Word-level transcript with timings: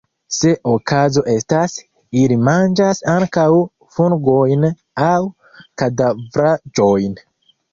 Se 0.35 0.51
okazo 0.69 1.23
estas, 1.33 1.75
ili 2.21 2.37
manĝas 2.47 3.03
ankaŭ 3.17 3.45
fungojn 3.99 4.67
aŭ 5.11 5.19
kadavraĵojn. 5.83 7.25